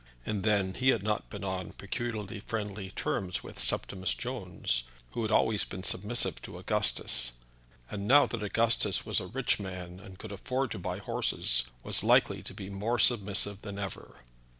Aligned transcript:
And 0.25 0.41
then 0.43 0.73
he 0.73 0.89
had 0.89 1.03
not 1.03 1.29
been 1.29 1.43
on 1.43 1.73
peculiarly 1.73 2.39
friendly 2.39 2.89
terms 2.89 3.43
with 3.43 3.59
Septimus 3.59 4.15
Jones, 4.15 4.81
who 5.11 5.21
had 5.21 5.29
always 5.29 5.63
been 5.63 5.83
submissive 5.83 6.41
to 6.41 6.57
Augustus; 6.57 7.33
and, 7.87 8.07
now 8.07 8.25
that 8.25 8.41
Augustus 8.41 9.05
was 9.05 9.19
a 9.19 9.27
rich 9.27 9.59
man 9.59 9.99
and 9.99 10.17
could 10.17 10.31
afford 10.31 10.71
to 10.71 10.79
buy 10.79 10.97
horses, 10.97 11.65
was 11.83 12.03
likely 12.03 12.41
to 12.41 12.53
be 12.55 12.67
more 12.67 12.97
submissive 12.97 13.61
than 13.61 13.77
ever. 13.77 14.21